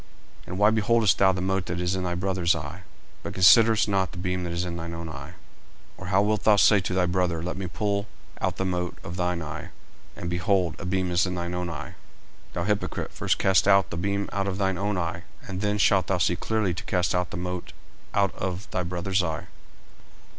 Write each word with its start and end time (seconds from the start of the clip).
40:007:003 0.47 0.47
And 0.47 0.57
why 0.57 0.69
beholdest 0.71 1.17
thou 1.19 1.31
the 1.31 1.41
mote 1.41 1.67
that 1.67 1.79
is 1.79 1.93
in 1.95 2.03
thy 2.05 2.15
brother's 2.15 2.55
eye, 2.55 2.81
but 3.21 3.35
considerest 3.35 3.87
not 3.87 4.11
the 4.13 4.17
beam 4.17 4.43
that 4.43 4.51
is 4.51 4.65
in 4.65 4.75
thine 4.75 4.95
own 4.95 5.07
eye? 5.07 5.33
40:007:004 5.99 5.99
Or 5.99 6.05
how 6.07 6.21
wilt 6.23 6.43
thou 6.43 6.55
say 6.55 6.79
to 6.79 6.93
thy 6.95 7.05
brother, 7.05 7.43
Let 7.43 7.55
me 7.55 7.67
pull 7.67 8.07
out 8.41 8.57
the 8.57 8.65
mote 8.65 8.95
out 8.97 9.05
of 9.05 9.15
thine 9.17 9.43
eye; 9.43 9.69
and, 10.15 10.27
behold, 10.27 10.75
a 10.79 10.85
beam 10.85 11.11
is 11.11 11.27
in 11.27 11.35
thine 11.35 11.53
own 11.53 11.69
eye? 11.69 11.93
40:007:005 12.53 12.53
Thou 12.53 12.63
hypocrite, 12.63 13.11
first 13.13 13.37
cast 13.37 13.67
out 13.67 13.91
the 13.91 13.97
beam 13.97 14.27
out 14.33 14.47
of 14.47 14.57
thine 14.57 14.79
own 14.79 14.97
eye; 14.97 15.21
and 15.47 15.61
then 15.61 15.77
shalt 15.77 16.07
thou 16.07 16.17
see 16.17 16.35
clearly 16.35 16.73
to 16.73 16.83
cast 16.85 17.13
out 17.13 17.29
the 17.29 17.37
mote 17.37 17.71
out 18.15 18.33
of 18.33 18.67
thy 18.71 18.81
brother's 18.81 19.21
eye. 19.21 19.45